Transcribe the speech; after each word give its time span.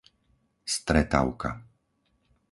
Stretavka 0.75 1.49